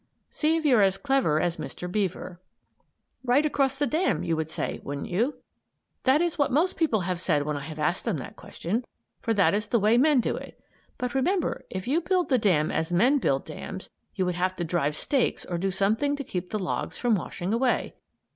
SEE 0.31 0.57
IF 0.57 0.65
YOU'RE 0.65 0.81
AS 0.81 0.97
CLEVER 0.97 1.39
AS 1.39 1.57
MR. 1.57 1.91
BEAVER 1.91 2.41
"Right 3.23 3.45
across 3.45 3.75
the 3.75 3.85
dam," 3.85 4.23
you 4.23 4.35
would 4.35 4.49
say, 4.49 4.81
wouldn't 4.83 5.09
you? 5.11 5.35
That 6.05 6.21
is 6.23 6.39
what 6.39 6.51
most 6.51 6.75
people 6.75 7.01
have 7.01 7.21
said 7.21 7.43
when 7.43 7.55
I 7.55 7.59
have 7.59 7.77
asked 7.77 8.03
them 8.05 8.17
that 8.17 8.35
question; 8.35 8.83
for 9.21 9.31
that 9.35 9.53
is 9.53 9.67
the 9.67 9.77
way 9.79 9.99
men 9.99 10.19
do 10.19 10.35
it. 10.35 10.59
But 10.97 11.13
remember, 11.13 11.65
if 11.69 11.87
you 11.87 12.01
built 12.01 12.29
the 12.29 12.39
dam 12.39 12.71
as 12.71 12.91
men 12.91 13.19
build 13.19 13.45
dams 13.45 13.91
you 14.15 14.25
would 14.25 14.33
have 14.33 14.55
to 14.55 14.63
drive 14.63 14.95
stakes 14.95 15.45
or 15.45 15.59
do 15.59 15.69
something 15.69 16.15
to 16.15 16.23
keep 16.23 16.49
the 16.49 16.57
logs 16.57 16.97
from 16.97 17.13
washing 17.13 17.53
away. 17.53 17.93